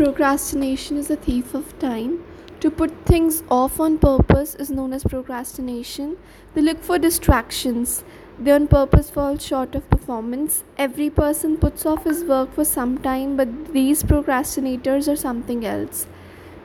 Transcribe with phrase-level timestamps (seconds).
[0.00, 2.24] Procrastination is a thief of time.
[2.60, 6.16] To put things off on purpose is known as procrastination.
[6.54, 8.02] They look for distractions.
[8.38, 10.64] They on purpose fall short of performance.
[10.78, 16.06] Every person puts off his work for some time, but these procrastinators are something else.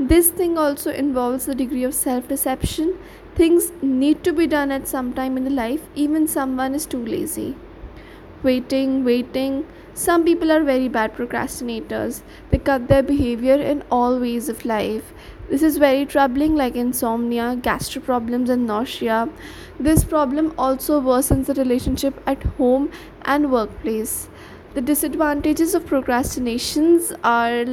[0.00, 2.96] This thing also involves the degree of self deception.
[3.34, 7.04] Things need to be done at some time in the life, even someone is too
[7.04, 7.56] lazy
[8.42, 9.66] waiting, waiting.
[9.94, 12.22] Some people are very bad procrastinators.
[12.50, 15.12] They cut their behavior in all ways of life.
[15.50, 19.28] This is very troubling, like insomnia, gastro problems, and nausea.
[19.80, 22.90] This problem also worsens the relationship at home
[23.22, 24.28] and workplace.
[24.74, 27.64] The disadvantages of procrastinations are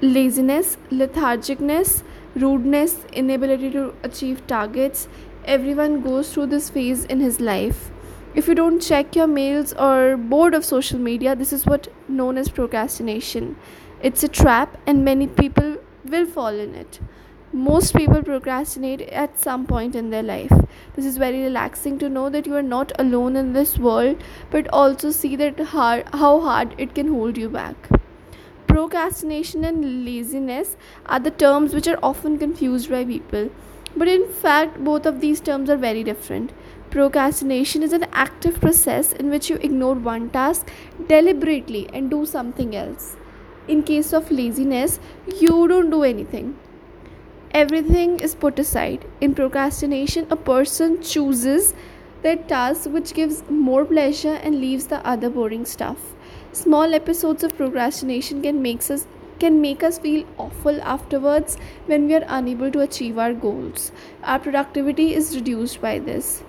[0.00, 2.02] laziness, lethargicness,
[2.34, 5.08] rudeness, inability to achieve targets.
[5.44, 7.90] Everyone goes through this phase in his life
[8.38, 12.38] if you don't check your mails or bored of social media this is what known
[12.38, 13.56] as procrastination.
[14.00, 17.00] It's a trap and many people will fall in it.
[17.52, 20.52] Most people procrastinate at some point in their life.
[20.94, 24.68] This is very relaxing to know that you are not alone in this world but
[24.68, 27.88] also see that hard, how hard it can hold you back.
[28.68, 33.50] Procrastination and laziness are the terms which are often confused by people
[33.98, 36.52] but in fact both of these terms are very different
[36.90, 40.70] Procrastination is an active process in which you ignore one task
[41.06, 43.14] deliberately and do something else.
[43.66, 44.98] In case of laziness,
[45.38, 46.56] you don't do anything.
[47.50, 49.04] Everything is put aside.
[49.20, 51.74] In procrastination, a person chooses
[52.22, 56.14] that task which gives more pleasure and leaves the other boring stuff.
[56.52, 59.06] Small episodes of procrastination can make us
[59.38, 63.92] can make us feel awful afterwards when we are unable to achieve our goals.
[64.22, 66.42] Our productivity is reduced by this.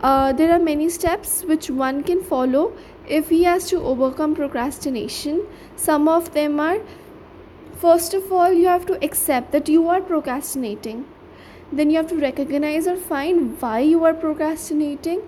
[0.00, 2.72] Uh, there are many steps which one can follow
[3.06, 5.44] if he has to overcome procrastination.
[5.76, 6.78] Some of them are
[7.76, 11.04] first of all you have to accept that you are procrastinating.
[11.72, 15.22] Then you have to recognize or find why you are procrastinating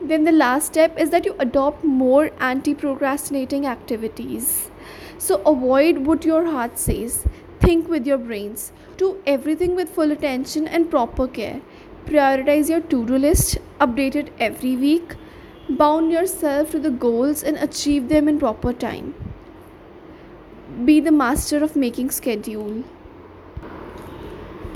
[0.00, 4.70] then the last step is that you adopt more anti procrastinating activities
[5.18, 7.24] so avoid what your heart says
[7.60, 11.60] think with your brains do everything with full attention and proper care
[12.06, 15.14] Prioritize your to do list, update it every week.
[15.70, 19.14] Bound yourself to the goals and achieve them in proper time.
[20.84, 22.84] Be the master of making schedule.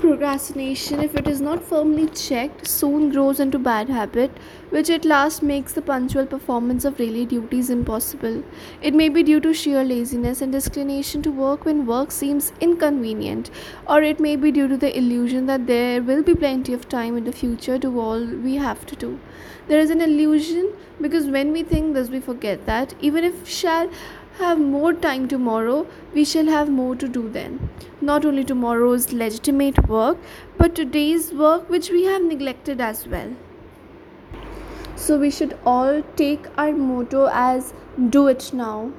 [0.09, 4.31] Procrastination, if it is not firmly checked, soon grows into bad habit,
[4.71, 8.43] which at last makes the punctual performance of daily duties impossible.
[8.81, 13.51] It may be due to sheer laziness and disinclination to work when work seems inconvenient,
[13.87, 17.15] or it may be due to the illusion that there will be plenty of time
[17.15, 19.19] in the future to all we have to do.
[19.67, 23.91] There is an illusion because when we think this, we forget that even if shall
[24.39, 27.69] have more time tomorrow, we shall have more to do then.
[28.01, 30.17] Not only tomorrow's legitimate work,
[30.57, 33.35] but today's work which we have neglected as well.
[34.95, 37.73] So we should all take our motto as
[38.09, 38.91] do it now.